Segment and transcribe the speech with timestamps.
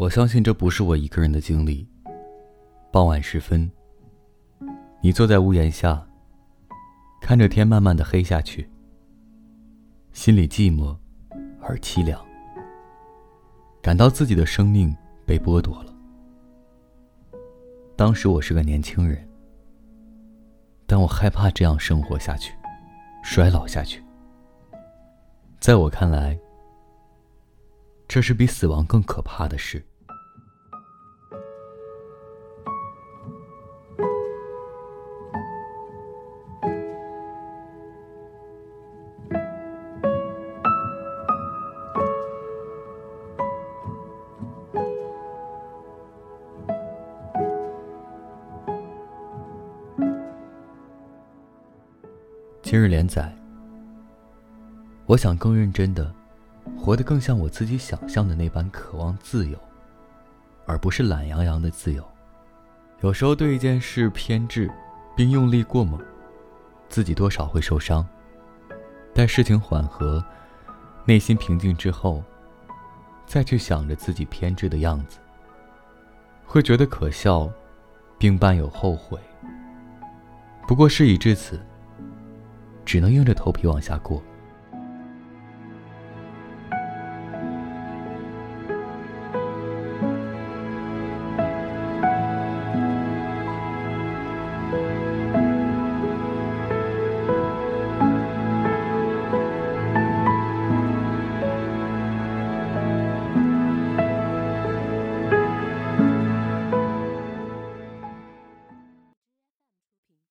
[0.00, 1.86] 我相信这不是我一个人的经历。
[2.90, 3.70] 傍晚时分，
[5.02, 6.02] 你坐在屋檐下，
[7.20, 8.66] 看着天慢慢的黑下去，
[10.12, 10.96] 心里寂寞
[11.60, 12.18] 而凄凉，
[13.82, 14.96] 感到自己的生命
[15.26, 15.94] 被剥夺了。
[17.94, 19.28] 当时我是个年轻人，
[20.86, 22.54] 但我害怕这样生活下去，
[23.22, 24.02] 衰老下去。
[25.58, 26.38] 在我看来，
[28.08, 29.84] 这是比死亡更可怕的事。
[52.70, 53.36] 今日连载。
[55.06, 56.14] 我想更认真的，
[56.78, 59.58] 活得更像我自己想象的那般渴望自由，
[60.66, 62.08] 而不是懒洋洋的自由。
[63.00, 64.70] 有时候对一件事偏执，
[65.16, 66.00] 并用力过猛，
[66.88, 68.06] 自己多少会受伤。
[69.12, 70.24] 待事情缓和，
[71.04, 72.22] 内心平静之后，
[73.26, 75.18] 再去想着自己偏执的样子，
[76.46, 77.50] 会觉得可笑，
[78.16, 79.18] 并伴有后悔。
[80.68, 81.60] 不过事已至此。
[82.84, 84.22] 只能硬着头皮往下过。